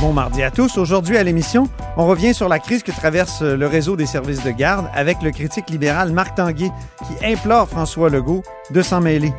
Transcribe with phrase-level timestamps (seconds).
[0.00, 0.76] Bon mardi à tous.
[0.76, 4.50] Aujourd'hui à l'émission, on revient sur la crise que traverse le réseau des services de
[4.50, 9.32] garde avec le critique libéral Marc Tanguay qui implore François Legault de s'en mêler.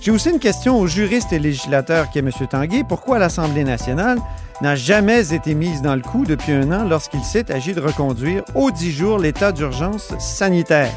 [0.00, 2.30] J'ai aussi une question au juriste et législateur qui est M.
[2.50, 2.84] Tanguay.
[2.86, 4.18] Pourquoi l'Assemblée nationale
[4.60, 8.42] n'a jamais été mise dans le coup depuis un an lorsqu'il s'est agi de reconduire
[8.54, 10.92] aux 10 jours l'état d'urgence sanitaire?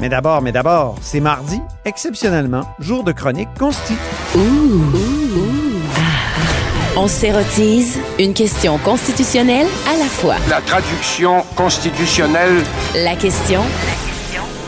[0.00, 3.94] Mais d'abord, mais d'abord, c'est mardi, exceptionnellement, jour de chronique consti.
[6.96, 10.36] On s'érotise une question constitutionnelle à la fois.
[10.48, 12.62] La traduction constitutionnelle
[12.94, 13.62] La question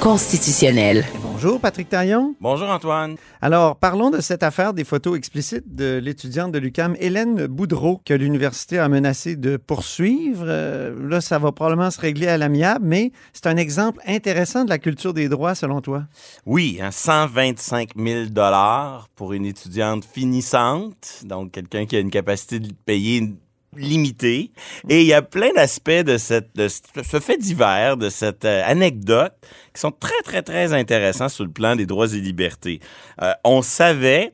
[0.01, 1.05] constitutionnelle.
[1.39, 2.35] Bonjour, Patrick Taillon.
[2.41, 3.17] Bonjour Antoine.
[3.43, 8.15] Alors, parlons de cette affaire des photos explicites de l'étudiante de l'UCAM, Hélène Boudreau, que
[8.15, 10.47] l'université a menacé de poursuivre.
[10.49, 14.71] Euh, là, ça va probablement se régler à l'amiable, mais c'est un exemple intéressant de
[14.71, 16.05] la culture des droits, selon toi.
[16.47, 22.61] Oui, hein, 125 000 dollars pour une étudiante finissante, donc quelqu'un qui a une capacité
[22.61, 23.35] de payer
[23.77, 24.51] limitée.
[24.89, 28.63] Et il y a plein d'aspects de, cette, de ce fait divers, de cette euh,
[28.65, 29.33] anecdote,
[29.75, 32.81] qui sont très, très, très intéressants sur le plan des droits et libertés.
[33.23, 34.31] Euh, on savait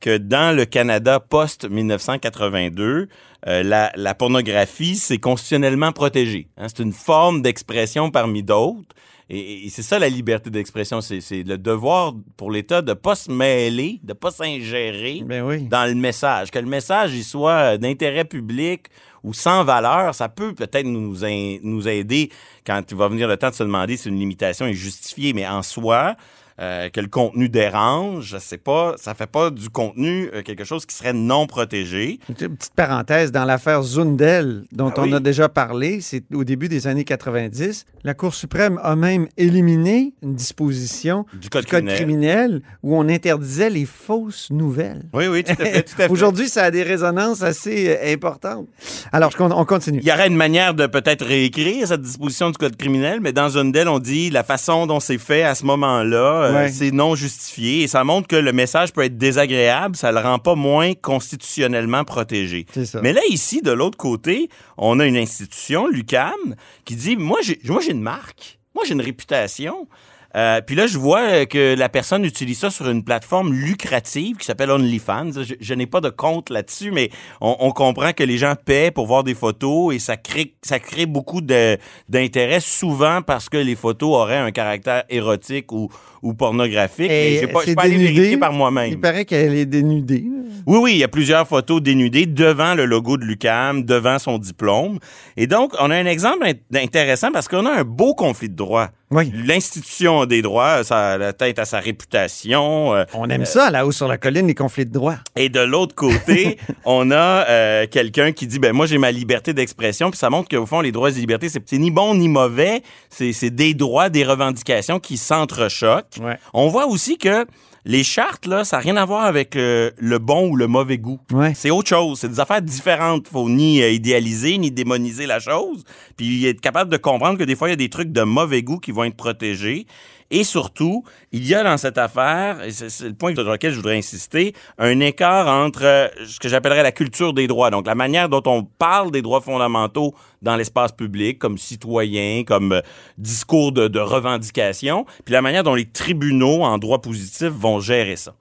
[0.00, 3.08] que dans le Canada post-1982,
[3.48, 6.48] euh, la, la pornographie, c'est constitutionnellement protégé.
[6.56, 6.66] hein.
[6.68, 8.94] c'est une forme d'expression parmi d'autres.
[9.28, 13.30] Et, et c'est ça la liberté d'expression, c'est le devoir pour l'État de pas se
[13.30, 15.64] mêler, de pas s'ingérer Ben oui.
[15.64, 16.50] dans le message.
[16.50, 18.86] Que le message il soit d'intérêt public
[19.24, 21.16] ou sans valeur, ça peut peut-être nous,
[21.62, 22.30] nous aider
[22.64, 25.46] quand il va venir le temps de se demander si une limitation est justifiée, mais
[25.46, 26.14] en soi,
[26.60, 30.86] euh, que le contenu dérange, c'est pas, ça fait pas du contenu euh, quelque chose
[30.86, 32.18] qui serait non protégé.
[32.28, 35.14] Une petite parenthèse, dans l'affaire Zundel, dont Ah on oui.
[35.14, 40.14] a déjà parlé, c'est au début des années 90, la Cour suprême a même éliminé
[40.22, 41.96] une disposition Du code du Code criminel.
[41.96, 45.02] criminel où on interdisait les fausses nouvelles.
[45.12, 45.86] Oui, oui, tout à fait.
[46.10, 48.66] Aujourd'hui, ça a des résonances assez euh, importantes.
[49.12, 49.98] Alors, on continue.
[50.02, 53.48] Il y aurait une manière de peut-être réécrire cette disposition du code criminel, mais dans
[53.64, 56.68] d'elles, on dit la façon dont c'est fait à ce moment-là, Ouais.
[56.70, 60.38] c'est non justifié et ça montre que le message peut être désagréable, ça le rend
[60.38, 62.66] pas moins constitutionnellement protégé.
[62.84, 63.00] Ça.
[63.02, 67.58] Mais là, ici, de l'autre côté, on a une institution, l'UCAM, qui dit moi, j'ai
[67.64, 69.88] moi, j'ai une marque, moi, j'ai une réputation.
[70.36, 74.36] Euh, puis là, je vois euh, que la personne utilise ça sur une plateforme lucrative
[74.36, 75.30] qui s'appelle OnlyFans.
[75.42, 78.90] Je, je n'ai pas de compte là-dessus, mais on, on comprend que les gens paient
[78.90, 83.76] pour voir des photos et ça crée, ça crée beaucoup d'intérêt, souvent parce que les
[83.76, 85.88] photos auraient un caractère érotique ou,
[86.22, 87.10] ou pornographique.
[87.10, 88.90] Et, c'est j'ai pas allé vérifier par moi-même.
[88.92, 90.24] Il paraît qu'elle est dénudée.
[90.66, 94.38] Oui, oui, il y a plusieurs photos dénudées devant le logo de l'UCAM, devant son
[94.38, 94.98] diplôme.
[95.36, 98.56] Et donc, on a un exemple int- intéressant parce qu'on a un beau conflit de
[98.56, 98.90] droits.
[99.12, 99.30] Oui.
[99.46, 102.92] L'institution des droits, ça a la tête à sa réputation.
[102.96, 105.18] euh, On aime ça, là-haut sur la colline, les conflits de droits.
[105.36, 109.52] et de l'autre côté, on a euh, quelqu'un qui dit ben moi j'ai ma liberté
[109.54, 112.82] d'expression puis ça montre qu'au fond les droits et libertés c'est ni bon ni mauvais,
[113.08, 116.05] c'est c'est des droits, des revendications qui s'entrechoquent.
[116.20, 116.38] Ouais.
[116.54, 117.46] On voit aussi que
[117.84, 120.98] les chartes là, ça n'a rien à voir avec euh, le bon ou le mauvais
[120.98, 121.20] goût.
[121.32, 121.54] Ouais.
[121.54, 123.28] C'est autre chose, c'est des affaires différentes.
[123.28, 125.84] Faut ni euh, idéaliser ni démoniser la chose,
[126.16, 128.62] puis être capable de comprendre que des fois il y a des trucs de mauvais
[128.62, 129.86] goût qui vont être protégés.
[130.30, 133.76] Et surtout, il y a dans cette affaire, et c'est le point sur lequel je
[133.76, 137.94] voudrais insister, un écart entre euh, ce que j'appellerais la culture des droits, donc la
[137.94, 142.80] manière dont on parle des droits fondamentaux dans l'espace public, comme citoyen, comme euh,
[143.18, 148.16] discours de, de revendication, puis la manière dont les tribunaux en droit positif vont gérer
[148.16, 148.34] ça.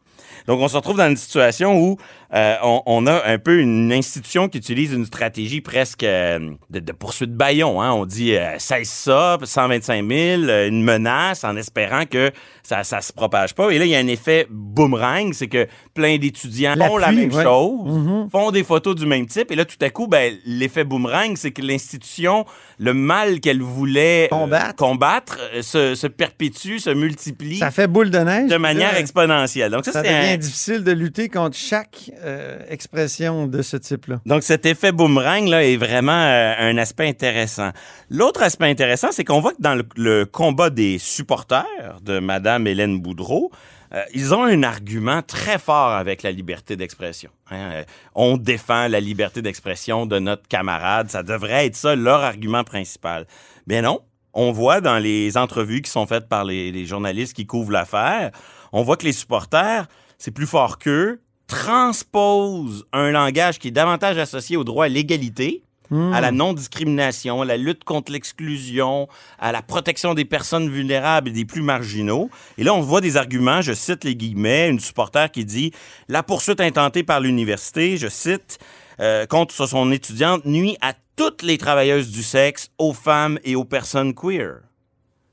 [0.48, 1.98] Donc, on se retrouve dans une situation où
[2.36, 6.80] euh, on, on a un peu une institution qui utilise une stratégie presque euh, de,
[6.80, 7.82] de poursuite baillon.
[7.82, 7.92] Hein.
[7.94, 12.32] On dit euh, cesse ça, 125 000, euh, une menace en espérant que
[12.64, 13.70] ça ça se propage pas.
[13.72, 17.32] Et là, il y a un effet boomerang, c'est que plein d'étudiants font la même
[17.34, 17.44] ouais.
[17.44, 18.30] chose, Mhm.
[18.30, 19.52] font des photos du même type.
[19.52, 22.46] Et là, tout à coup, ben, l'effet boomerang, c'est que l'institution,
[22.80, 24.76] le mal qu'elle voulait Combattre.
[24.76, 28.50] combattre se, se perpétue, se multiplie Ça fait boule de neige.
[28.50, 29.72] de manière exponentielle.
[29.72, 34.20] Donc ça, Ça c'est devient difficile de lutter contre chaque euh, expression de ce type-là.
[34.26, 37.72] Donc, cet effet boomerang là, est vraiment euh, un aspect intéressant.
[38.10, 43.00] L'autre aspect intéressant, c'est qu'on voit que dans le, combat des supporters de Mme Hélène
[43.00, 43.52] Boudreau,
[43.94, 47.30] euh, ils ont un argument très fort avec la liberté d'expression.
[47.52, 47.84] hein.
[48.16, 51.10] On défend la liberté d'expression de notre camarade.
[51.12, 53.28] Ça devrait être ça leur argument principal.
[53.68, 54.02] Mais non.
[54.34, 58.32] On voit dans les entrevues qui sont faites par les, les journalistes qui couvrent l'affaire,
[58.74, 59.88] on voit que les supporters,
[60.18, 65.62] c'est plus fort qu'eux, transposent un langage qui est davantage associé au droit à l'égalité,
[65.92, 66.14] Hmm.
[66.14, 69.08] à la non-discrimination, à la lutte contre l'exclusion,
[69.38, 72.32] à la protection des personnes vulnérables et des plus marginaux.
[72.58, 75.72] Et là, on voit des arguments, je cite les guillemets, une supporter qui dit
[76.10, 78.58] «La poursuite intentée par l'université, je cite,
[79.00, 83.66] euh, contre son étudiante, nuit à toutes les travailleuses du sexe, aux femmes et aux
[83.66, 84.62] personnes queer.»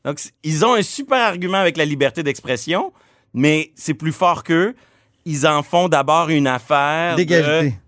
[0.05, 2.93] Donc, ils ont un super argument avec la liberté d'expression,
[3.33, 4.75] mais c'est plus fort qu'eux.
[5.25, 7.15] Ils en font d'abord une affaire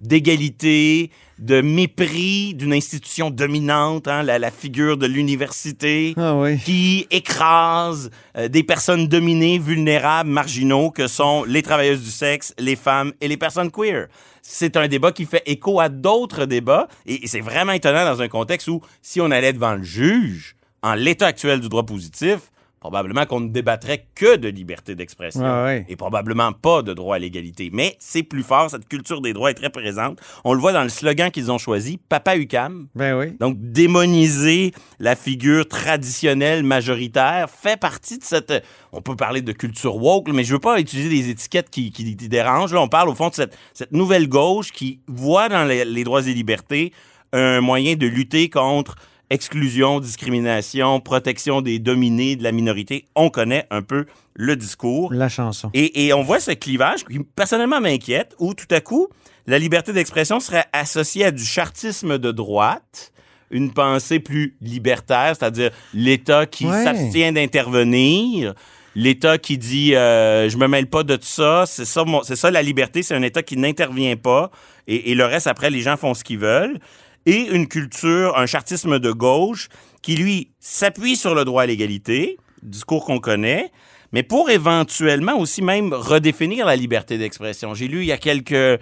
[0.01, 1.11] D'égalité.
[1.41, 6.59] de mépris d'une institution dominante, hein, la, la figure de l'université, Ah oui.
[6.59, 12.77] qui écrase euh, des personnes dominées, vulnérables, marginaux, que sont les travailleuses du sexe, les
[12.77, 14.07] femmes et les personnes queer.
[14.43, 18.23] C'est un débat qui fait écho à d'autres débats, et, et c'est vraiment étonnant dans
[18.23, 22.39] un contexte où, si on allait devant le juge, en l'état actuel du droit positif,
[22.85, 25.87] probablement qu'on ne débattrait que de liberté d'expression Ah ouais.
[25.89, 27.71] et probablement pas de droit à l'égalité.
[27.73, 30.19] Mais c'est plus fort, cette culture des droits est très présente.
[30.45, 32.89] On le voit dans le slogan qu'ils ont choisi, Papa UCAM.
[32.95, 33.35] Ben oui.
[33.41, 38.53] Donc, démoniser la figure traditionnelle majoritaire fait partie de cette...
[38.93, 42.15] On peut parler de culture woke, mais je veux pas utiliser des étiquettes qui, qui-
[42.19, 42.75] qui dérangent.
[42.75, 46.05] Là, on parle au fond de cette, cette nouvelle gauche qui voit dans les, les
[46.05, 46.93] droits et libertés
[47.33, 48.95] un moyen de lutter contre
[49.31, 53.07] exclusion, discrimination, protection des dominés, de la minorité.
[53.15, 55.13] On connaît un peu le discours.
[55.13, 55.71] La chanson.
[55.75, 59.09] Et, et on voit ce clivage qui personnellement m'inquiète, où tout à coup,
[59.47, 63.13] la liberté d'expression serait associée à du chartisme de droite,
[63.51, 66.83] une pensée plus libertaire, c'est-à-dire l'État qui Ouais.
[66.85, 68.55] s'abstient d'intervenir,
[68.95, 72.51] l'État qui dit euh, je me mêle pas de tout ça, c'est ça, c'est ça
[72.51, 74.51] la liberté, c'est un État qui n'intervient pas,
[74.87, 76.79] et, et le reste après les gens font ce qu'ils veulent,
[77.27, 79.69] et une culture, un chartisme de gauche
[80.03, 83.71] qui lui s'appuie sur le droit à l'égalité, discours qu'on connaît,
[84.13, 87.75] mais pour éventuellement aussi même redéfinir la liberté d'expression.
[87.75, 88.81] J'ai lu il y a quelques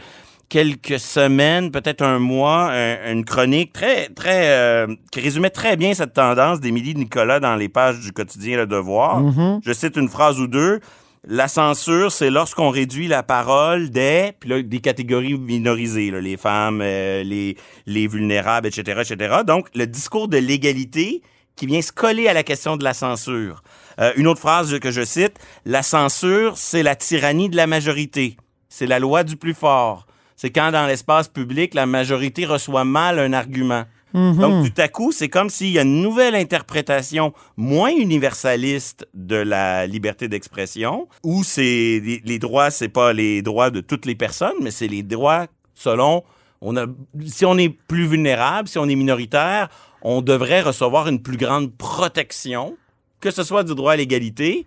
[0.49, 5.95] quelques semaines, peut-être un mois, un- une chronique très très euh, qui résumait très bien
[5.95, 9.21] cette tendance d'Émilie Nicolas dans les pages du quotidien Le Devoir.
[9.21, 9.61] Mhm.
[9.65, 10.81] Je cite une phrase ou deux.
[11.25, 16.81] La censure, c'est lorsqu'on réduit la parole des, puis là, des catégories minorisées, les femmes,
[16.83, 19.43] euh, les, les vulnérables, etc., etc.
[19.47, 21.23] Donc, le discours de l'égalité
[21.55, 23.63] qui vient se coller à la question de la censure.
[24.01, 28.37] Euh, une autre phrase que je cite, la censure, c'est la tyrannie de la majorité.
[28.69, 30.07] C'est la loi du plus fort.
[30.35, 33.85] C'est quand dans l'espace public, la majorité reçoit mal un argument.
[34.15, 39.37] Donc, tout à coup, c'est comme s'il y a une nouvelle interprétation moins universaliste de
[39.37, 41.63] la liberté d'expression, où c'est
[42.05, 45.47] les, les droits, c'est pas les droits de toutes les personnes, mais c'est les droits
[45.75, 46.23] selon
[46.61, 46.87] on a
[47.27, 49.69] si on est plus vulnérable, si on est minoritaire,
[50.03, 52.77] on devrait recevoir une plus grande protection,
[53.21, 54.67] que ce soit du droit à l'égalité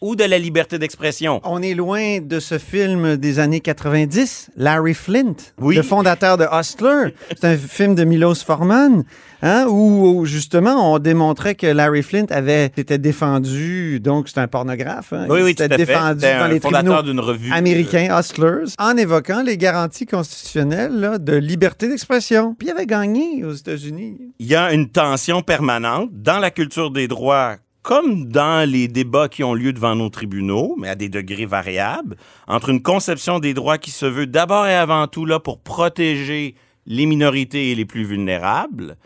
[0.00, 1.40] ou de la liberté d'expression?
[1.44, 5.76] On est loin de ce film des années 90, Larry Flint, Oui.
[5.76, 7.14] le fondateur de Hustler.
[7.30, 9.04] C'est un film de Milos Forman,
[9.42, 14.48] hein, où, où, justement on démontrait que Larry Flint avait été défendu, donc c'est un
[14.48, 15.12] pornographe.
[15.12, 15.26] hein.
[15.28, 15.76] Oui, oui, tout à fait.
[15.76, 17.52] défendu C'était dans un les fondateur tribunaux d'une revue.
[17.52, 22.54] américains, Hustlers, en évoquant les garanties constitutionnelles là, de liberté d'expression.
[22.58, 24.18] Puis il avait gagné aux États-Unis.
[24.38, 29.28] il y a une tension permanente dans la culture des droits comme dans les débats
[29.28, 32.16] qui ont lieu devant nos tribunaux, mais à des degrés variables,
[32.48, 36.56] entre une conception des droits qui se veut d'abord et avant tout là pour protéger
[36.86, 38.96] les minorités et les plus vulnérables.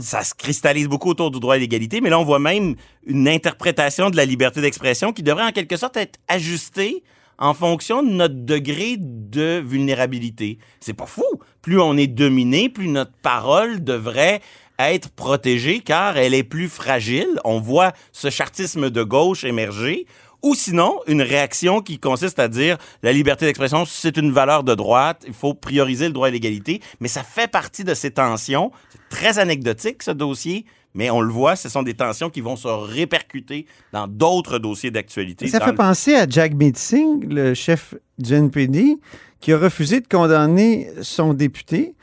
[0.00, 2.74] Ça se cristallise beaucoup autour du droit à l'égalité, mais là, on voit même
[3.06, 7.04] une interprétation de la liberté d'expression qui devrait en quelque sorte être ajustée
[7.38, 10.58] en fonction de notre degré de vulnérabilité.
[10.80, 11.24] C'est pas fou.
[11.62, 14.40] Plus on est dominé, plus notre parole devrait
[14.78, 17.28] être protégée car elle est plus fragile.
[17.44, 20.06] On voit ce chartisme de gauche émerger
[20.42, 24.74] ou sinon une réaction qui consiste à dire la liberté d'expression, c'est une valeur de
[24.74, 28.70] droite, il faut prioriser le droit à l'égalité, mais ça fait partie de ces tensions.
[28.90, 32.56] C'est très anecdotique, ce dossier, mais on le voit, ce sont des tensions qui vont
[32.56, 35.48] se répercuter dans d'autres dossiers d'actualité.
[35.48, 38.96] Ça fait le- penser à Jack Singh, le chef du NPD,
[39.40, 41.94] qui a refusé de condamner son député,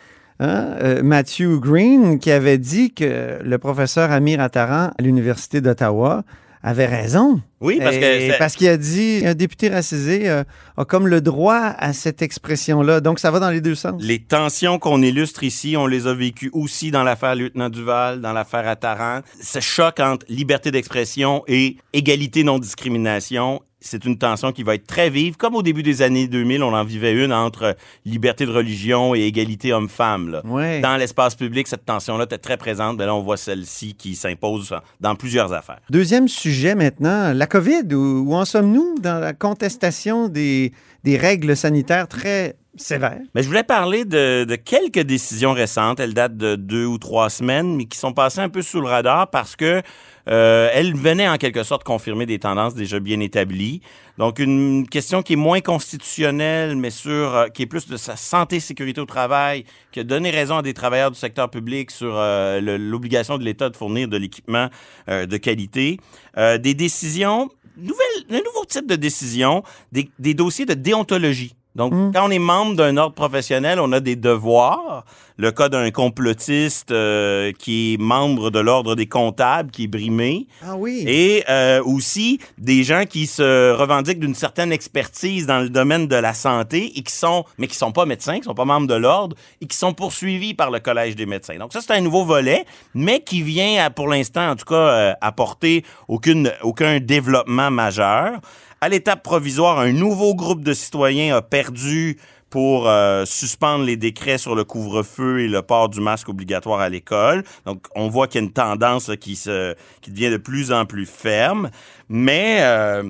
[0.41, 6.23] hein, euh, Matthew Green, qui avait dit que le professeur Amir Attaran à l'Université d'Ottawa
[6.63, 7.41] avait raison.
[7.59, 10.43] Oui, parce que parce qu'il a dit un député racisé euh,
[10.77, 13.01] a comme le droit à cette expression-là.
[13.01, 14.01] Donc, ça va dans les deux sens.
[14.01, 18.33] Les tensions qu'on illustre ici, on les a vécues aussi dans l'affaire Lieutenant Duval, dans
[18.33, 19.21] l'affaire Attaran.
[19.41, 25.09] Ce choc entre liberté d'expression et égalité non-discrimination, c'est une tension qui va être très
[25.09, 25.35] vive.
[25.37, 29.21] Comme au début des années 2000, on en vivait une entre liberté de religion et
[29.21, 30.41] égalité homme-femme.
[30.45, 30.79] Ouais.
[30.79, 32.97] Dans l'espace public, cette tension-là était très présente.
[32.97, 35.79] Ben là, on voit celle-ci qui s'impose dans plusieurs affaires.
[35.89, 37.93] Deuxième sujet maintenant, la COVID.
[37.93, 40.71] Où, où en sommes-nous dans la contestation des,
[41.03, 43.19] des règles sanitaires très sévères?
[43.33, 45.99] Mais je voulais parler de, de quelques décisions récentes.
[45.99, 48.87] Elles datent de deux ou trois semaines, mais qui sont passées un peu sous le
[48.87, 49.81] radar parce que
[50.27, 53.81] euh, elles venaient en quelque sorte confirmer des tendances déjà bien établies.
[54.17, 58.15] Donc une question qui est moins constitutionnelle, mais sur euh, qui est plus de sa
[58.15, 62.13] santé sécurité au travail, qui a donné raison à des travailleurs du secteur public sur
[62.15, 64.69] euh, l'obligation de l'État de fournir de l'équipement
[65.07, 65.99] de qualité.
[66.37, 71.53] Des décisions, nouvelles, un nouveau type de décision, des dossiers de déontologie.
[71.75, 75.05] Donc, quand on est membre d'un ordre professionnel, on a des devoirs.
[75.37, 80.47] Le cas d'un complotiste euh, qui est membre de l'ordre des comptables, qui est brimé.
[80.63, 81.03] Ah oui.
[81.07, 86.15] Et euh, aussi des gens qui se revendiquent d'une certaine expertise dans le domaine de
[86.15, 88.93] la santé et qui sont, mais qui sont pas médecins, qui sont pas membres de
[88.95, 91.57] l'ordre et qui sont poursuivis par le Collège des médecins.
[91.57, 94.75] Donc ça, c'est un nouveau volet, mais qui vient, à- pour l'instant, en tout cas,
[94.75, 98.39] euh, apporter aucune, aucun développement majeur.
[98.83, 102.17] À l'étape provisoire, un nouveau groupe de citoyens a perdu
[102.49, 106.89] pour euh, suspendre les décrets sur le couvre-feu et le port du masque obligatoire à
[106.89, 107.43] l'école.
[107.67, 110.87] Donc, on voit qu'il y a une tendance qui se qui devient de plus en
[110.87, 111.69] plus ferme,
[112.09, 113.03] mais euh,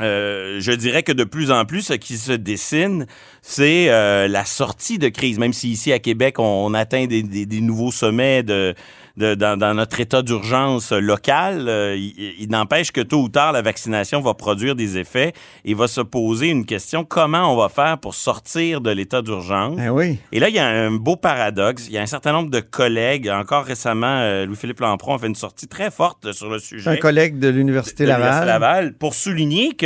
[0.00, 3.06] euh, je dirais que de plus en plus, ce qui se dessine,
[3.42, 5.38] c'est euh, la sortie de crise.
[5.38, 8.74] Même si ici à Québec, on, on atteint des, des- des nouveaux sommets de,
[9.16, 13.52] de- dans, dans notre état d'urgence local, euh, il, il n'empêche que tôt ou tard,
[13.52, 15.32] la vaccination va produire des effets
[15.64, 19.78] et va se poser une question comment on va faire pour sortir de l'état d'urgence?
[19.90, 20.18] Oui.
[20.32, 21.86] Et là, il y a un beau paradoxe.
[21.88, 25.34] Il y a un certain nombre de collègues, encore récemment, Louis-Philippe Lampron a fait une
[25.34, 28.60] sortie très forte sur le sujet Un collègue de l'Université de l'Université Laval.
[28.60, 29.85] Laval pour souligner que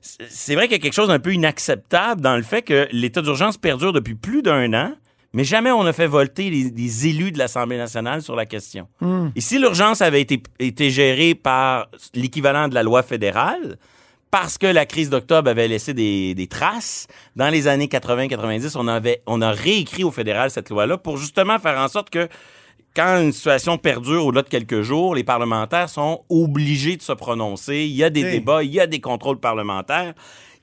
[0.00, 3.22] c'est vrai qu'il y a quelque chose d'un peu inacceptable dans le fait que l'état
[3.22, 4.92] d'urgence perdure depuis plus d'un an,
[5.32, 8.86] mais jamais on a fait volter les, les élus de l'Assemblée nationale sur la question.
[9.00, 9.28] Hmm.
[9.34, 13.78] Et si l'urgence avait été, été gérée par l'équivalent de la loi fédérale,
[14.34, 17.06] parce que la crise d'octobre avait laissé des, des traces.
[17.36, 21.60] Dans les années 80-90, on, avait, on a réécrit au fédéral cette loi-là pour justement
[21.60, 22.28] faire en sorte que
[22.94, 27.84] quand une situation perdure au-delà de quelques jours, les parlementaires sont obligés de se prononcer.
[27.84, 30.14] Il y a des débats, il y a des contrôles parlementaires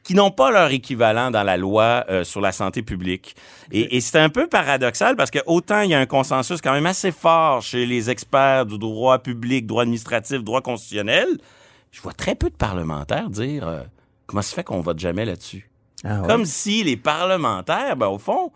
[0.04, 3.36] qui n'ont pas leur équivalent dans la loi euh, sur la santé publique.
[3.72, 6.74] Et, et c'est un peu paradoxal parce que autant il y a un consensus quand
[6.74, 11.28] même assez fort chez les experts du droit public, droit administratif, droit constitutionnel,
[11.92, 13.82] je vois très peu de parlementaires dire euh,
[14.26, 15.70] comment se fait qu'on vote jamais là-dessus?
[16.04, 16.28] Ah ouais?
[16.28, 18.52] Comme si les parlementaires, ben, au fond,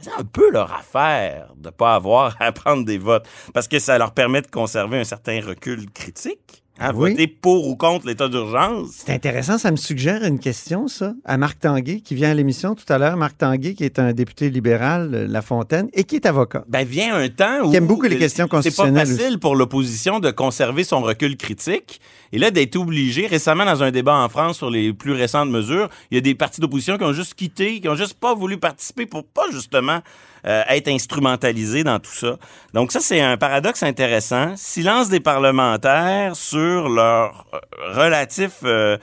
[0.00, 3.26] faisaient un peu leur affaire de ne pas avoir à prendre des votes.
[3.54, 6.62] Parce que ça leur permet de conserver un certain recul critique.
[6.78, 7.10] hein, Oui?
[7.10, 8.88] Voter pour ou contre l'état d'urgence.
[9.04, 12.74] C'est intéressant, ça me suggère une question, ça, à Marc Tanguay, qui vient à l'émission
[12.74, 13.16] tout à l'heure.
[13.16, 16.64] Marc Tanguay, qui est un député libéral, La Fontaine, et qui est avocat.
[16.68, 17.70] Ben, vient un temps où.
[17.70, 21.36] Qui aime beaucoup les questions C'est pas constitutionnelles facile pour l'opposition de conserver son recul
[21.36, 22.00] critique.
[22.32, 25.88] Et là, d'être obligé, récemment, dans un débat en France sur les plus récentes mesures,
[26.10, 28.56] il y a des partis d'opposition qui ont juste quitté, qui ont juste pas voulu
[28.58, 30.00] participer pour pas justement
[30.46, 32.38] euh, être instrumentalisés dans tout ça.
[32.72, 34.54] Donc ça, c'est un paradoxe intéressant.
[34.56, 37.58] Silence des parlementaires sur leur euh,
[37.94, 38.96] relatif euh,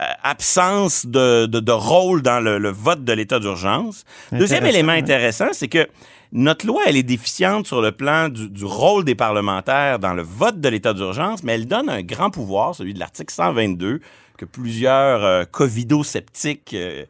[0.00, 4.04] euh, absence de, de, de rôle dans le, le vote de l'état d'urgence.
[4.32, 5.86] Deuxième élément intéressant, c'est que
[6.32, 10.22] notre loi, elle est déficiente sur le plan du, du rôle des parlementaires dans le
[10.22, 14.00] vote de l'état d'urgence, mais elle donne un grand pouvoir, celui de l'article 122,
[14.38, 17.04] que plusieurs euh, covido-sceptiques euh,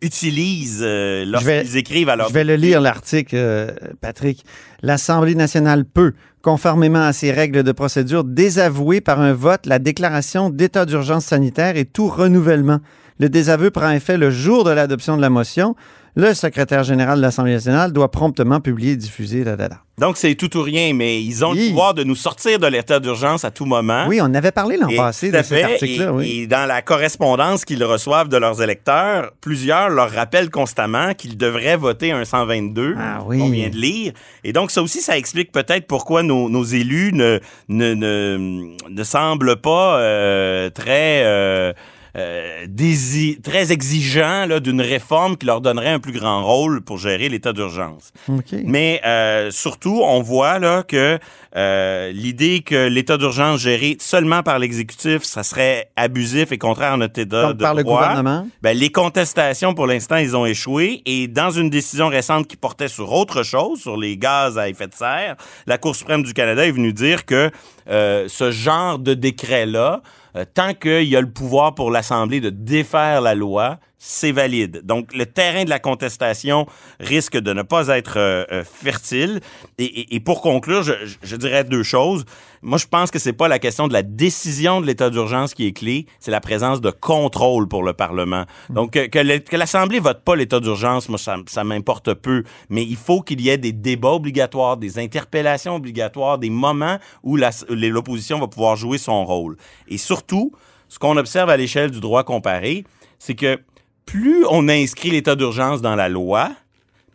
[0.00, 2.28] utilisent euh, lorsqu'ils écrivent à leur...
[2.28, 4.44] Je vais le lire, l'article, euh, Patrick.
[4.82, 6.12] L'Assemblée nationale peut,
[6.42, 11.76] conformément à ses règles de procédure, désavouer par un vote la déclaration d'état d'urgence sanitaire
[11.76, 12.78] et tout renouvellement.
[13.18, 15.76] Le désaveu prend effet le jour de l'adoption de la motion.
[16.16, 19.44] Le secrétaire général de l'Assemblée nationale doit promptement publier et diffuser.
[19.44, 19.76] Da, da, da.
[19.98, 22.98] Donc, c'est tout ou rien, mais ils ont le pouvoir de nous sortir de l'état
[23.00, 24.06] d'urgence à tout moment.
[24.08, 26.06] Oui, on avait parlé l'an passé de cet article-là.
[26.06, 26.40] Et, Oui.
[26.42, 31.76] et dans la correspondance qu'ils reçoivent de leurs électeurs, plusieurs leur rappellent constamment qu'ils devraient
[31.76, 33.38] voter un 122 Ah oui.
[33.38, 34.12] qu'on vient de lire.
[34.42, 37.38] Et donc, ça aussi, ça explique peut-être pourquoi nos, nos élus ne,
[37.68, 41.22] ne, ne, ne semblent pas euh, très...
[41.24, 41.72] euh,
[42.16, 47.28] euh, dési- très exigeants d'une réforme qui leur donnerait un plus grand rôle pour gérer
[47.28, 48.12] l'état d'urgence.
[48.28, 48.54] OK.
[48.64, 51.18] Mais euh, surtout, on voit là que
[51.56, 56.96] euh, l'idée que l'état d'urgence géré seulement par l'exécutif, ça serait abusif et contraire à
[56.96, 58.46] notre état Donc, de par le gouvernement?
[58.62, 61.02] Ben, les contestations, pour l'instant, ils ont échoué.
[61.06, 64.86] Et dans une décision récente qui portait sur autre chose, sur les gaz à effet
[64.86, 67.50] de serre, la Cour suprême du Canada est venue dire que
[67.88, 70.02] euh, ce genre de décret-là,
[70.36, 74.80] euh, tant qu'il y a le pouvoir pour l'Assemblée de défaire la loi, c'est valide.
[74.82, 76.66] Donc, le terrain de la contestation
[77.00, 79.40] risque de ne pas être euh, euh, fertile.
[79.78, 82.24] Et, pour conclure, je, dirais deux choses.
[82.62, 85.66] Moi, je pense que c'est pas la question de la décision de l'état d'urgence qui
[85.66, 88.46] est clé, c'est la présence de contrôle pour le Parlement.
[88.70, 92.42] Donc, que, l'Assemblée vote pas l'état d'urgence, moi, ça, ça m'importe peu.
[92.70, 97.36] Mais il faut qu'il y ait des débats obligatoires, des interpellations obligatoires, des moments où
[97.68, 99.58] l'opposition va pouvoir jouer son rôle.
[99.88, 100.52] Et surtout,
[100.88, 102.84] ce qu'on observe à l'échelle du droit comparé,
[103.18, 103.60] c'est que
[104.06, 106.50] plus on inscrit l'état d'urgence dans la loi,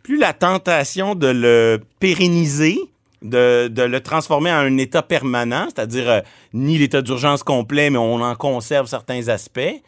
[0.02, 2.78] plus la tentation de le pérenniser,
[3.22, 6.20] de, le transformer en un état permanent, c'est-à-dire euh,
[6.52, 9.82] ni l'état d'urgence complet, mais on en conserve certains aspects,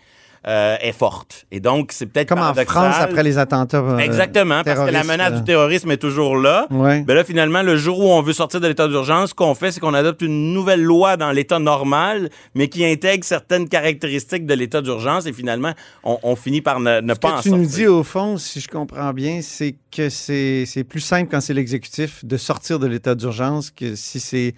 [0.47, 1.47] euh, est forte.
[1.51, 2.55] Et donc, c'est peut-être Comme en.
[2.55, 3.79] France après les attentats.
[3.79, 6.67] euh, Exactement, parce que la menace du terrorisme est toujours là.
[6.71, 7.01] Ouais.
[7.03, 9.73] Ben là, finalement, le jour où on veut sortir de l'état d'urgence, ce qu'on fait,
[9.73, 14.55] c'est qu'on adopte une nouvelle loi dans l'état normal, mais qui intègre certaines caractéristiques de
[14.55, 15.73] l'état d'urgence, et finalement,
[16.05, 17.57] on, on finit par ne, ne Ce pas en que tu sortir.
[17.57, 21.55] nous dis, au fond, si je comprends bien, c'est que c'est plus simple quand c'est
[21.55, 24.55] l'exécutif de sortir de l'état d'urgence que si c'est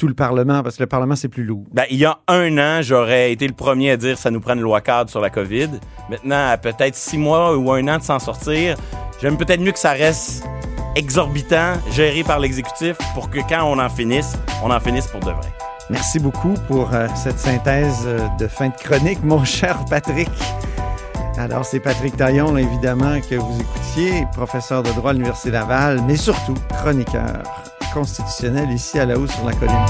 [0.00, 1.66] tout le Parlement, parce que le Parlement, c'est plus lourd.
[1.72, 4.54] Ben, il y a un an, j'aurais été le premier à dire ça nous prend
[4.54, 5.68] une loi cadre sur la COVID.
[6.08, 8.76] Maintenant, à peut-être six mois ou un an de s'en sortir,
[9.20, 10.42] j'aime peut-être mieux que ça reste
[10.96, 15.32] exorbitant, géré par l'exécutif, pour que quand on en finisse, on en finisse pour de
[15.32, 15.52] vrai.
[15.90, 20.30] Merci beaucoup pour euh, cette synthèse euh, de fin de chronique, mon cher Patrick.
[21.36, 26.00] Alors, c'est Patrick Taillon, là, évidemment, que vous écoutiez, professeur de droit à l'Université Laval,
[26.06, 27.42] mais surtout chroniqueur
[27.92, 29.86] constitutionnel ici à la haut sur la colline.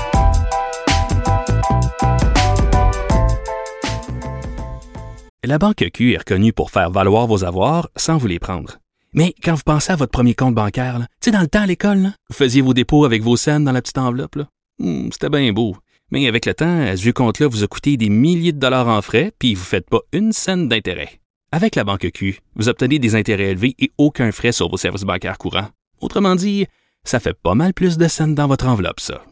[5.44, 8.78] La Banque Q est reconnue pour faire valoir vos avoirs sans vous les prendre.
[9.14, 11.66] Mais quand vous pensez à votre premier compte bancaire, tu sais, dans le temps à
[11.66, 14.38] l'école, vous faisiez vos dépôts avec vos scènes dans la petite enveloppe.
[14.78, 15.76] Hmm, C'était bien beau.
[16.12, 19.00] Mais avec le temps, à ce compte-là vous a coûté des milliers de dollars en
[19.02, 21.20] frais, puis vous ne faites pas une scène d'intérêt.
[21.52, 25.02] Avec la Banque Q, vous obtenez des intérêts élevés et aucun frais sur vos services
[25.02, 25.68] bancaires courants.
[26.00, 26.66] Autrement dit,
[27.04, 29.24] ça fait pas mal plus de scènes dans votre enveloppe, ça.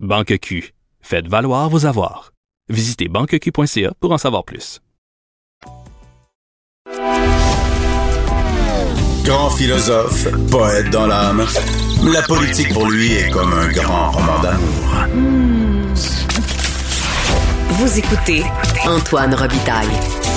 [0.00, 0.74] Banque Q.
[1.00, 2.32] Faites valoir vos avoirs.
[2.68, 4.80] Visitez banqueq.ca pour en savoir plus.
[9.24, 11.44] Grand philosophe, poète dans l'âme,
[12.02, 15.06] la politique pour lui est comme un grand roman d'amour.
[17.70, 18.42] Vous écoutez
[18.84, 19.88] Antoine Robitaille,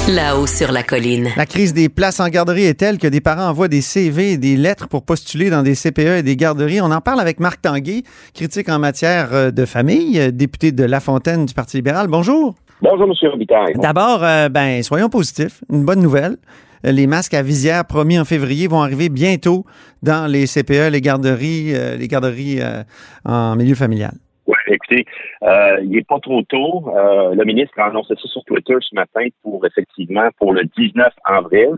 [0.07, 1.29] là-haut sur la colline.
[1.35, 4.37] La crise des places en garderie est telle que des parents envoient des CV et
[4.37, 6.81] des lettres pour postuler dans des CPE et des garderies.
[6.81, 10.83] On en parle avec Marc Tanguay, critique en matière euh, de famille, euh, député de
[10.83, 12.07] La Fontaine du Parti libéral.
[12.07, 12.55] Bonjour.
[12.81, 13.29] Bonjour, M.
[13.31, 13.73] Robitaille.
[13.75, 15.63] D'abord, euh, ben, soyons positifs.
[15.71, 16.37] Une bonne nouvelle.
[16.83, 19.65] Les masques à visière promis en février vont arriver bientôt
[20.03, 22.83] dans les CPE, les garderies, euh, les garderies euh,
[23.23, 24.13] en milieu familial.
[24.47, 25.05] Ouais, écoutez,
[25.43, 26.85] euh, il n'est pas trop tôt.
[26.95, 31.07] Euh, le ministre a annoncé ça sur Twitter ce matin pour effectivement pour le 19
[31.25, 31.69] avril.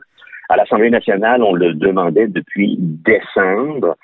[0.49, 3.95] À l'Assemblée nationale, on le demandait depuis décembre.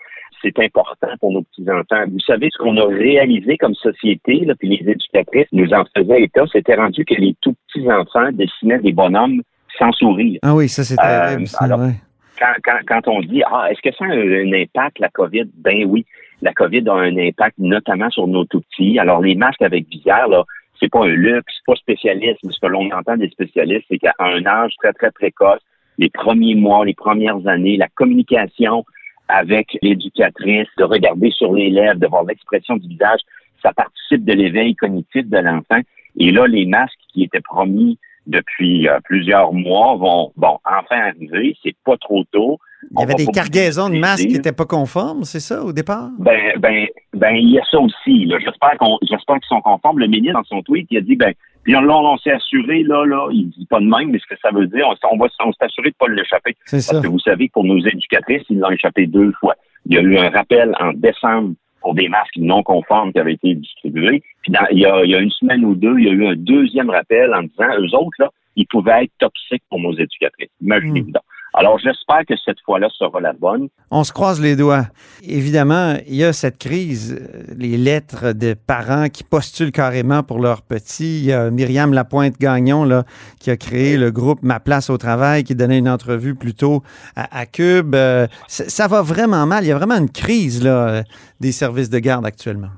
[0.42, 2.04] C'est important pour nos petits-enfants.
[2.12, 6.22] Vous savez ce qu'on a réalisé comme société, là, puis les éducatrices nous en faisaient
[6.24, 9.42] état, c'était rendu que les tout petits-enfants dessinaient des bonhommes
[9.80, 10.40] sans sourire.
[10.44, 11.48] Ah oui, ça c'est Euh, terrible.
[11.48, 11.94] ça, alors, ouais.
[12.38, 15.46] quand, quand, quand on dit Ah, est-ce que ça a un, un impact, la COVID?
[15.56, 16.06] Ben oui.
[16.44, 19.00] La COVID a un impact notamment sur nos tout petits.
[19.00, 20.44] Alors, les masques avec visière, là,
[20.78, 22.40] c'est pas un luxe, c'est pas spécialiste.
[22.44, 25.62] Ce que l'on entend des spécialistes, c'est qu'à un âge très, très précoce,
[25.98, 28.84] les premiers mois, les premières années, la communication
[29.30, 33.22] avec l'éducatrice, de regarder sur les lèvres, de voir l'expression du visage,
[33.62, 35.80] ça participe de l'éveil cognitif de l'enfant.
[36.18, 41.56] Et là, les masques qui étaient promis depuis euh, plusieurs mois vont bon enfin arriver.
[41.64, 42.60] C'est pas trop tôt.
[42.92, 46.10] Il y avait des cargaisons de masques qui n'étaient pas conformes, c'est ça, au départ?
[46.20, 48.30] Ben, ben, ben, il y a ça aussi.
[48.30, 50.00] J'espère qu'on, j'espère qu'ils sont conformes.
[50.00, 51.34] Le ministre, dans son tweet, il a dit, ben,
[51.64, 54.40] puis là, on s'est assuré, là, là, il dit pas de même, mais ce que
[54.42, 56.56] ça veut dire, on, va, on s'est assuré de pas l'échapper.
[56.70, 59.56] Parce que vous savez que pour nos éducatrices, ils l'ont échappé deux fois.
[59.86, 61.54] Il y a eu un rappel en décembre
[61.84, 64.24] pour des masques non conformes qui avaient été distribués.
[64.42, 66.26] Puis il, y a, il y a une semaine ou deux, il y a eu
[66.26, 70.50] un deuxième rappel en disant, eux autres, là, ils pouvaient être toxiques pour nos éducatrices.
[70.62, 71.14] Imaginez-vous hmm.
[71.56, 73.70] Alors, j'espère que cette fois-là sera la bonne.
[73.92, 74.88] On se croise les doigts.
[75.22, 80.40] Évidemment, il y a cette crise, euh, les lettres de parents qui postulent carrément pour
[80.40, 81.20] leurs petits.
[81.20, 83.04] Il y a Myriam Lapointe-Gagnon là,
[83.40, 86.82] qui a créé le groupe Ma place au travail, qui donnait une entrevue plus tôt
[87.16, 87.94] à, Cube.
[87.94, 89.64] Euh, ça va vraiment mal.
[89.64, 91.04] Il y a vraiment une crise là,
[91.40, 92.70] des services de garde actuellement.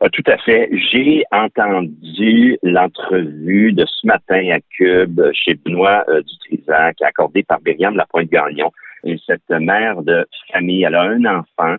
[0.00, 0.70] Ah, tout à fait.
[0.92, 7.96] J'ai entendu l'entrevue de ce matin à Cube chez Benoît euh, Dutrisac, accordée par Myriam
[7.96, 8.70] Lapointe-Gagnon.
[9.02, 11.74] Et cette mère de famille, elle a un enfant,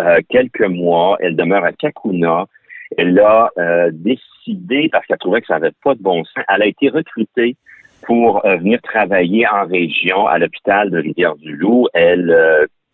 [0.00, 2.46] euh, quelques mois, elle demeure à Kakuna.
[2.96, 6.62] Elle a euh, décidé, parce qu'elle trouvait que ça n'avait pas de bon sens, elle
[6.62, 7.56] a été recrutée
[8.02, 11.86] pour euh, venir travailler en région à l'hôpital de Rivière-du-Loup.
[11.94, 12.36] Elle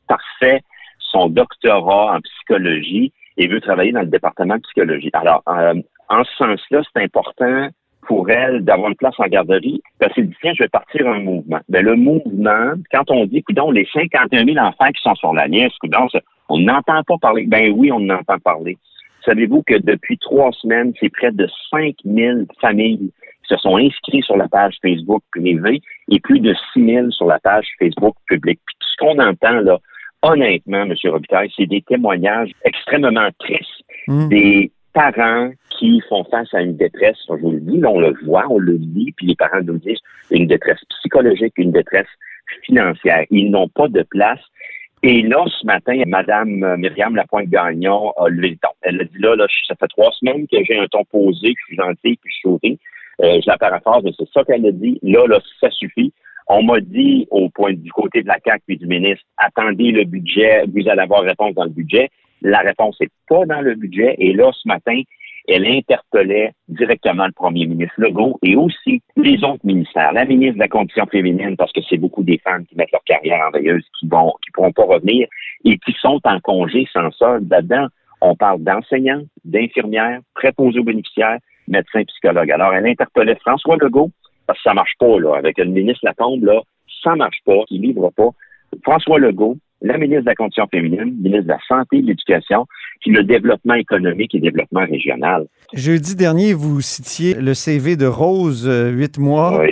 [0.06, 0.60] parfait
[0.98, 5.10] son doctorat en psychologie et veut travailler dans le département de psychologie.
[5.14, 5.74] Alors, euh,
[6.10, 7.68] en ce sens-là, c'est important
[8.02, 11.20] pour elle d'avoir une place en garderie, parce qu'elle dit, tiens, je vais partir un
[11.20, 11.60] mouvement.
[11.70, 15.32] Mais ben, le mouvement, quand on dit, coudons, les 51 000 enfants qui sont sur
[15.32, 16.06] la liste, coudons,
[16.50, 17.46] on n'entend pas parler.
[17.46, 18.76] Ben oui, on entend parler.
[19.24, 23.10] Savez-vous que depuis trois semaines, c'est près de 5 000 familles
[23.46, 27.26] qui se sont inscrites sur la page Facebook privée et plus de 6 000 sur
[27.26, 28.60] la page Facebook publique.
[28.66, 29.78] Puis tout ce qu'on entend, là,
[30.22, 30.94] honnêtement, M.
[31.04, 34.28] Robitaille, c'est des témoignages extrêmement tristes hmm.
[34.28, 38.44] des parents qui font face à une détresse, je vous le dis, on le voit,
[38.50, 42.08] on le dit, puis les parents nous disent une détresse psychologique, une détresse
[42.64, 43.24] financière.
[43.30, 44.40] Ils n'ont pas de place.
[45.02, 48.68] Et là, ce matin, Mme Myriam Lapointe-Gagnon a levé le ton.
[48.82, 51.60] Elle a dit là, là, ça fait trois semaines que j'ai un ton posé, que
[51.60, 52.78] je suis gentil, puis je souris.
[53.22, 54.98] Euh, je la paraphrase, mais c'est ça qu'elle a dit.
[55.02, 56.12] Là, là, ça suffit.
[56.52, 60.02] On m'a dit au point du côté de la CAC puis du ministre, attendez le
[60.02, 62.10] budget, vous allez avoir réponse dans le budget.
[62.42, 64.16] La réponse n'est pas dans le budget.
[64.18, 65.00] Et là, ce matin,
[65.46, 70.58] elle interpellait directement le premier ministre Legault et aussi les autres ministères, la ministre de
[70.58, 73.84] la Condition féminine, parce que c'est beaucoup des femmes qui mettent leur carrière en veilleuse,
[74.00, 75.28] qui vont, qui pourront pas revenir
[75.64, 77.38] et qui sont en congé sans ça.
[77.48, 77.86] Là-dedans,
[78.22, 82.50] on parle d'enseignants, d'infirmières, préposés aux bénéficiaires, médecins, psychologues.
[82.50, 84.10] Alors, elle interpellait François Legault,
[84.50, 85.36] parce que ça marche pas, là.
[85.36, 86.60] Avec le ministre Lacombe, là,
[87.04, 88.30] ça marche pas, il livre pas.
[88.82, 92.66] François Legault, la ministre de la Condition féminine, ministre de la Santé et de l'Éducation,
[93.00, 95.46] puis le développement économique et développement régional.
[95.72, 99.62] Jeudi dernier, vous citiez le CV de Rose, euh, huit mois,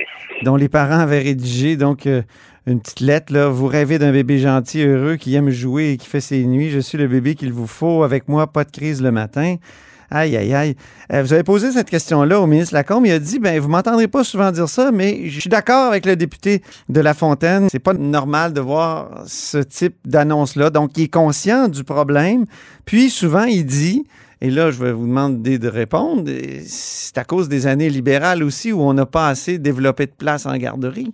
[0.45, 2.23] dont les parents avaient rédigé donc euh,
[2.69, 3.33] une petite lettre.
[3.33, 3.49] Là.
[3.49, 6.71] Vous rêvez d'un bébé gentil, heureux, qui aime jouer et qui fait ses nuits.
[6.71, 8.05] Je suis le bébé qu'il vous faut.
[8.05, 9.57] Avec moi, pas de crise le matin.
[10.11, 10.75] Aïe, aïe, aïe.
[11.13, 13.05] Euh, vous avez posé cette question-là au ministre Lacombe.
[13.05, 16.07] Il a dit, ben, vous m'entendrez pas souvent dire ça, mais je suis d'accord avec
[16.07, 17.69] le député de La Fontaine.
[17.71, 20.71] C'est pas normal de voir ce type d'annonce-là.
[20.71, 22.47] Donc, il est conscient du problème.
[22.87, 24.07] Puis, souvent, il dit,
[24.41, 26.31] et là, je vais vous demander de répondre,
[26.65, 30.47] c'est à cause des années libérales aussi où on n'a pas assez développé de place
[30.47, 31.13] en garderie.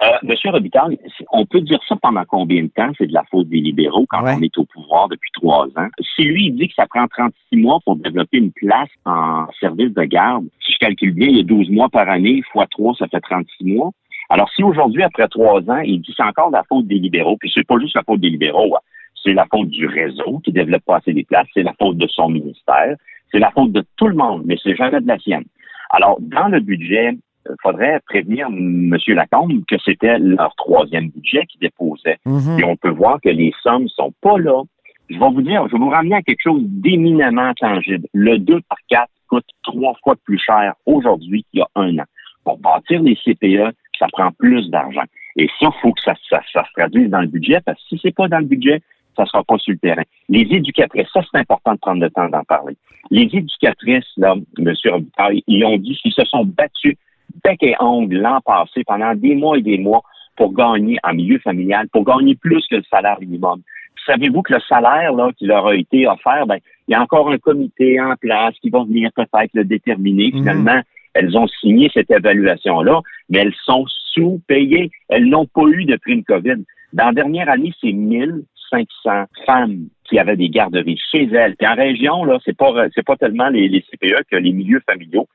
[0.00, 0.98] Euh, Monsieur Robitaille,
[1.32, 2.92] on peut dire ça pendant combien de temps?
[2.96, 5.88] C'est de la faute des libéraux quand on est au pouvoir depuis trois ans.
[6.14, 9.92] Si lui, il dit que ça prend 36 mois pour développer une place en service
[9.92, 12.94] de garde, si je calcule bien, il y a 12 mois par année, fois trois,
[12.94, 13.90] ça fait 36 mois.
[14.30, 17.36] Alors, si aujourd'hui, après trois ans, il dit que c'est encore la faute des libéraux,
[17.36, 18.80] puis c'est pas juste la faute des libéraux, hein.
[19.24, 22.06] c'est la faute du réseau qui développe pas assez des places, c'est la faute de
[22.06, 22.96] son ministère,
[23.32, 25.44] c'est la faute de tout le monde, mais c'est jamais de la sienne.
[25.90, 27.16] Alors, dans le budget,
[27.62, 28.96] faudrait prévenir M.
[29.08, 32.18] Lacombe que c'était leur troisième budget qu'ils déposaient.
[32.24, 32.58] Mhm.
[32.58, 34.62] Et on peut voir que les sommes sont pas là.
[35.08, 38.06] Je vais vous dire, je vais vous ramener à quelque chose d'éminemment tangible.
[38.12, 42.04] Le 2 par 4 coûte trois fois plus cher aujourd'hui qu'il y a un an.
[42.44, 45.04] Pour bâtir les CPE, ça prend plus d'argent.
[45.36, 48.00] Et ça, il faut que ça, ça, se traduise dans le budget, parce que si
[48.02, 48.80] c'est pas dans le budget,
[49.16, 50.02] ça sera pas sur le terrain.
[50.28, 52.76] Les éducatrices, ça, c'est important de prendre le temps d'en parler.
[53.10, 54.74] Les éducatrices, là, M.
[54.84, 56.96] Robitaille, ils ont dit qu'ils se sont battus
[57.44, 60.02] bec et ongle l'an passé pendant des mois et des mois
[60.36, 63.62] pour gagner en milieu familial, pour gagner plus que le salaire minimum.
[64.06, 67.30] Savez-vous que le salaire là, qui leur a été offert, ben, il y a encore
[67.30, 70.30] un comité en place qui va venir peut-être le déterminer.
[70.32, 70.38] Mhm.
[70.38, 70.80] Finalement,
[71.14, 74.90] elles ont signé cette évaluation-là, mais elles sont sous-payées.
[75.08, 76.64] Elles n'ont pas eu de prime COVID.
[76.92, 81.56] Dans la dernière année, c'est 1500 femmes qui avaient des garderies chez elles.
[81.56, 84.80] Puis en région, là, c'est pas c'est pas tellement les, les CPE que les milieux
[84.86, 85.28] familiaux.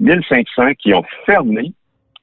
[0.00, 1.72] 1500 qui ont fermé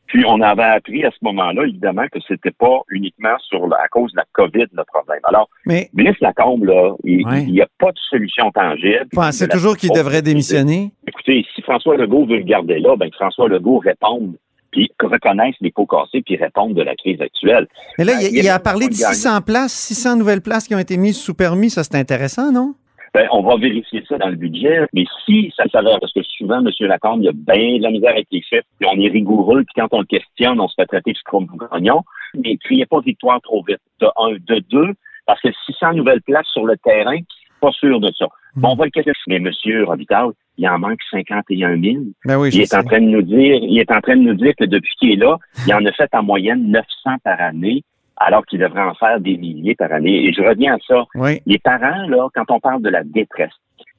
[0.08, 3.88] Puis on avait appris à ce moment-là, évidemment, que c'était pas uniquement sur la, à
[3.90, 5.20] cause de la COVID le problème.
[5.26, 7.44] Alors, Mais ministre Lacombe, là, il Ouais.
[7.44, 9.08] n'y a pas de solution tangible.
[9.12, 10.92] pensez toujours qu'il devrait démissionner?
[11.08, 14.36] Écoutez, si François Legault veut le garder là, ben que François Legault réponde,
[14.72, 17.68] puis reconnaisse les pots cassés, puis réponde de la crise actuelle.
[17.98, 19.14] Mais là, Ben, il, il y a il a même parlé de de gagnant.
[19.14, 21.70] 600 places, 600 nouvelles places qui ont été mises sous permis.
[21.70, 22.76] Ça, c'est intéressant, non?
[23.18, 26.60] Ben, on va vérifier ça dans le budget, mais si ça s'avère, parce que souvent,
[26.64, 26.70] M.
[26.82, 29.64] Lacombe, il y a bien de la misère avec les chiffres, puis on est rigoureux,
[29.64, 32.04] puis quand on le questionne, on se fait traiter de scrum-grognon,
[32.36, 33.80] mais criez pas victoire trop vite.
[34.02, 34.94] De un, de deux,
[35.26, 37.18] parce que 600 nouvelles places sur le terrain,
[37.60, 38.28] pas sûr de ça.
[38.56, 39.40] Bon, on va le questionner.
[39.40, 39.84] Mais M.
[39.86, 42.04] Robitaille, il en manque 51 000.
[42.24, 42.78] Ben oui, je Il est sais.
[42.78, 45.14] en train de nous dire, il est en train de nous dire que depuis qu'il
[45.14, 46.86] est là, il en a fait en moyenne 900
[47.24, 47.82] par année,
[48.18, 50.26] alors qu'il devrait en faire des milliers par année.
[50.26, 51.06] Et je reviens à ça.
[51.16, 51.42] Oui.
[51.46, 53.54] Les parents, là, quand on parle de la détresse,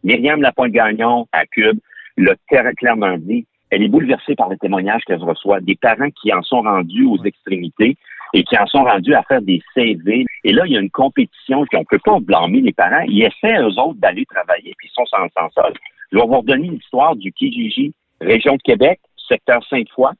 [0.04, 1.78] Myriam Lapointe-Gagnon à Cube
[2.16, 2.34] l'a
[2.76, 6.62] clairement dit, elle est bouleversée par les témoignages qu'elle reçoit des parents qui en sont
[6.62, 7.96] rendus aux extrémités
[8.32, 10.24] et qui en sont rendus à faire des CV.
[10.44, 13.04] Et là, il y a une compétition qu'on ne peut pas blâmer les parents.
[13.06, 15.72] Ils essaient, eux autres, d'aller travailler, puis ils sont sans, sans sol.
[16.12, 20.12] Je vais vous redonner l'histoire du Kijiji, région de Québec, secteur Sainte-Foy.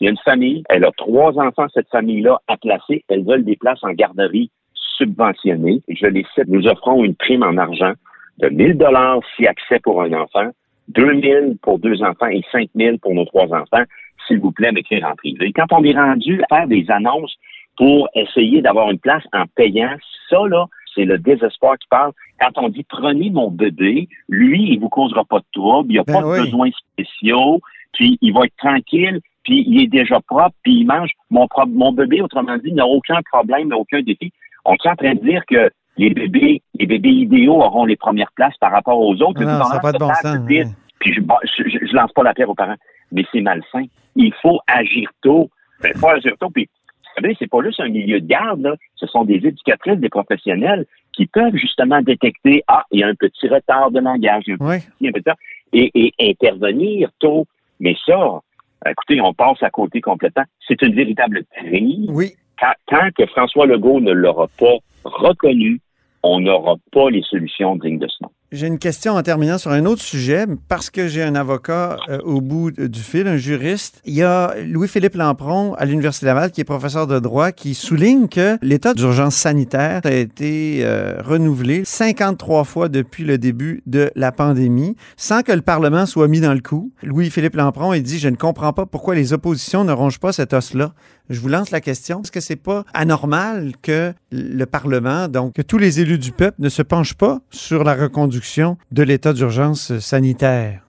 [0.00, 3.04] Il y a une famille, elle a trois enfants, cette famille-là, à placer.
[3.08, 4.50] Elles veulent des places en garderie
[4.96, 5.82] subventionnées.
[5.88, 7.92] Je les cite, nous offrons une prime en argent
[8.38, 10.50] de 1000 dollars si accès pour un enfant,
[10.88, 13.84] 2000 pour deux enfants et 5000 pour nos trois enfants.
[14.26, 15.52] S'il vous plaît, m'écrire en privé.
[15.54, 17.34] Quand on est rendu à faire des annonces
[17.76, 19.94] pour essayer d'avoir une place en payant,
[20.30, 22.12] ça, là, c'est le désespoir qui parle.
[22.40, 26.04] Quand on dit prenez mon bébé, lui, il vous causera pas de trouble, il n'a
[26.04, 26.38] Ben pas oui.
[26.38, 27.60] de besoins spéciaux,
[27.92, 31.10] puis il va être tranquille, puis il est déjà propre, puis il mange.
[31.30, 34.32] Mon, bébé, autrement dit, n'a aucun problème, aucun défi.
[34.64, 38.32] On est en train de dire que les bébés, les bébés idéaux auront les premières
[38.34, 39.40] places par rapport aux autres.
[39.40, 40.36] Le Non, ça n'a pas de bon sens.
[40.48, 40.64] ouais.
[40.98, 42.74] puis je, bon, je, je- je lance pas la pierre aux parents,
[43.12, 43.84] mais c'est malsain.
[44.16, 45.50] Il faut agir tôt.
[45.82, 46.50] Ben, Il faut agir tôt.
[46.50, 46.68] Puis,
[47.16, 48.74] vous savez, c'est pas juste un milieu de garde, là.
[48.96, 53.14] Ce sont des éducatrices, des professionnels qui peuvent justement détecter, ah, il y a un
[53.14, 54.78] petit retard de langage, un Oui.
[54.80, 55.36] petit- un petit retard,
[55.72, 57.46] et, et intervenir tôt.
[57.80, 58.40] Mais ça,
[58.90, 60.44] écoutez, on passe à côté complètement.
[60.66, 62.10] C'est une véritable crise.
[62.10, 62.32] Oui.
[62.60, 65.80] Tant, tant que François Legault ne l'aura pas reconnu,
[66.22, 68.30] on n'aura pas les solutions dignes de ce nom.
[68.54, 72.20] J'ai une question en terminant sur un autre sujet, parce que j'ai un avocat euh,
[72.22, 74.00] au bout du fil, un juriste.
[74.04, 78.28] Il y a Louis-Philippe Lampron à l'Université Laval, qui est professeur de droit, qui souligne
[78.28, 84.30] que l'état d'urgence sanitaire a été euh, renouvelé 53 fois depuis le début de la
[84.30, 86.92] pandémie, sans que le Parlement soit mis dans le coup.
[87.02, 90.52] Louis-Philippe Lampron, il dit, je ne comprends pas pourquoi les oppositions ne rongent pas cet
[90.52, 90.92] os-là.
[91.30, 92.20] Je vous lance la question.
[92.20, 96.56] Est-ce que c'est pas anormal que le Parlement, donc que tous les élus du peuple
[96.58, 100.82] ne se penchent pas sur la reconduction de l'état d'urgence sanitaire?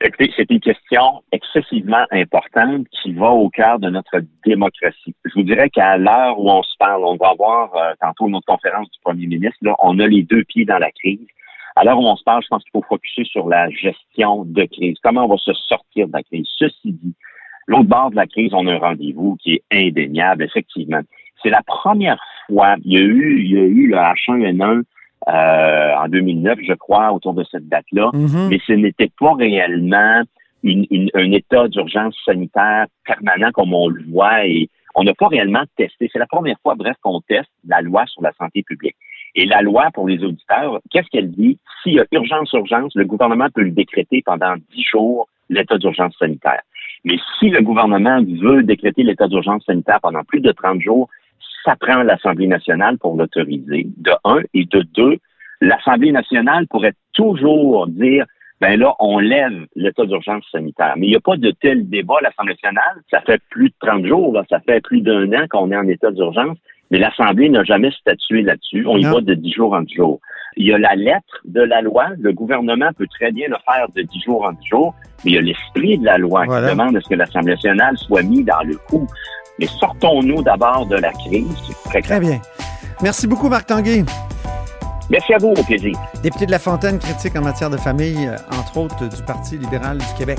[0.00, 5.14] Écoutez, c'est une question excessivement importante qui va au cœur de notre démocratie.
[5.26, 8.46] Je vous dirais qu'à l'heure où on se parle, on va avoir euh, tantôt notre
[8.46, 11.26] conférence du premier ministre, là, on a les deux pieds dans la crise.
[11.76, 14.64] À l'heure où on se parle, je pense qu'il faut focuser sur la gestion de
[14.64, 14.96] crise.
[15.02, 16.46] Comment on va se sortir de la crise?
[16.56, 17.14] Ceci dit,
[17.68, 21.00] l'autre bord de la crise, on a un rendez-vous qui est indéniable, effectivement.
[21.42, 24.82] C'est la première fois, il y a eu, il y a eu le H1N1
[25.28, 28.48] euh, en 2009, je crois, autour de cette date-là Mhm.
[28.50, 30.22] mais ce n'était pas réellement
[30.62, 35.28] une- une- un état d'urgence sanitaire permanent comme on le voit et on n'a pas
[35.28, 36.08] réellement testé.
[36.12, 38.96] C'est la première fois, bref, qu'on teste la loi sur la santé publique.
[39.34, 41.58] Et la loi, pour les auditeurs, qu'est-ce qu'elle dit?
[41.82, 46.16] S'il y a urgence, urgence, le gouvernement peut le décréter pendant dix jours, l'état d'urgence
[46.18, 46.62] sanitaire.
[47.04, 51.08] Mais si le gouvernement veut décréter l'état d'urgence sanitaire pendant plus de 30 jours,
[51.64, 55.18] ça prend l'Assemblée nationale pour l'autoriser, de un, et de deux,
[55.60, 58.24] l'Assemblée nationale pourrait toujours dire
[58.60, 60.94] ben là, on lève l'état d'urgence sanitaire.
[60.96, 63.02] Mais il n'y a pas de tel débat à l'Assemblée nationale.
[63.10, 66.10] Ça fait plus de 30 jours, ça fait plus d'un an qu'on est en état
[66.10, 66.58] d'urgence,
[66.90, 68.84] mais l'Assemblée n'a jamais statué là-dessus.
[68.86, 69.12] On y Non.
[69.14, 70.20] va de 10 jours en 10 jours.
[70.56, 72.06] Il y a la lettre de la loi.
[72.18, 75.34] Le gouvernement peut très bien le faire de 10 jours en 10 jours, mais il
[75.34, 76.68] y a l'esprit de la loi Voilà.
[76.68, 79.06] qui demande à ce que l'Assemblée nationale soit mis dans le coup.
[79.60, 81.46] Mais sortons-nous d'abord de la crise.
[81.86, 82.40] Très Très bien.
[83.02, 84.04] Merci beaucoup, Marc Tanguay.
[85.10, 85.92] Merci à vous, au plaisir.
[86.22, 89.98] Député de La Fontaine, critique en matière de famille, euh, entre autres du Parti libéral
[89.98, 90.38] du Québec.